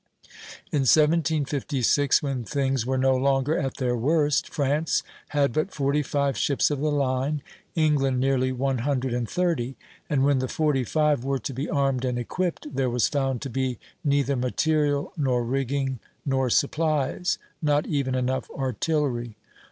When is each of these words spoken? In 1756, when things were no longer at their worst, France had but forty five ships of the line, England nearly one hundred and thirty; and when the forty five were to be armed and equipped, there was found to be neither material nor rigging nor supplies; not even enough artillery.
In 0.71 0.79
1756, 0.79 2.23
when 2.23 2.43
things 2.43 2.87
were 2.87 2.97
no 2.97 3.15
longer 3.15 3.55
at 3.55 3.77
their 3.77 3.95
worst, 3.95 4.49
France 4.49 5.03
had 5.27 5.53
but 5.53 5.71
forty 5.71 6.01
five 6.01 6.35
ships 6.35 6.71
of 6.71 6.79
the 6.79 6.89
line, 6.91 7.43
England 7.75 8.19
nearly 8.19 8.51
one 8.51 8.79
hundred 8.79 9.13
and 9.13 9.29
thirty; 9.29 9.75
and 10.09 10.23
when 10.25 10.39
the 10.39 10.47
forty 10.47 10.83
five 10.83 11.23
were 11.23 11.37
to 11.37 11.53
be 11.53 11.69
armed 11.69 12.03
and 12.03 12.17
equipped, 12.17 12.75
there 12.75 12.89
was 12.89 13.07
found 13.07 13.43
to 13.43 13.49
be 13.51 13.77
neither 14.03 14.35
material 14.35 15.13
nor 15.17 15.43
rigging 15.43 15.99
nor 16.25 16.49
supplies; 16.49 17.37
not 17.61 17.85
even 17.85 18.15
enough 18.15 18.49
artillery. 18.57 19.35